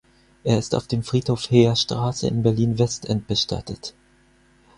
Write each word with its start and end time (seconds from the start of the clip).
Er 0.43 0.57
ist 0.57 0.73
auf 0.73 0.87
dem 0.87 1.03
Friedhof 1.03 1.43
Heerstraße 1.51 2.27
in 2.27 2.41
Berlin-Westend 2.41 3.27
bestattet. 3.27 3.93